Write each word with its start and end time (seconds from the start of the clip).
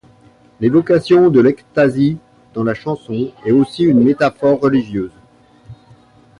L'évocation 0.59 1.29
de 1.29 1.39
l'ecstasy 1.39 2.17
dans 2.55 2.63
la 2.63 2.73
chanson 2.73 3.31
est 3.45 3.51
aussi 3.51 3.83
une 3.83 4.01
métaphore 4.03 4.59
religieuse. 4.59 5.11